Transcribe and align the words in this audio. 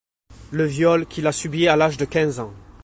Le 0.49 0.65
viol 0.65 1.05
qu’il 1.05 1.27
a 1.27 1.31
subi 1.31 1.67
à 1.67 1.75
l’âge 1.75 1.95
de 1.97 2.05
quinze 2.05 2.39
ans. 2.39 2.55